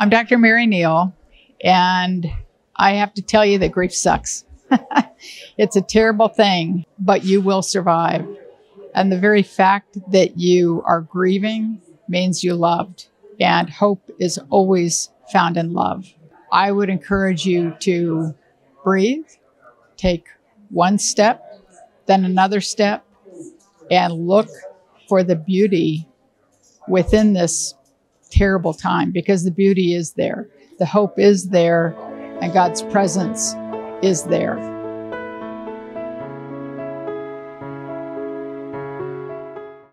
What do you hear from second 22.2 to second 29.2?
another step, and look for the beauty within this terrible time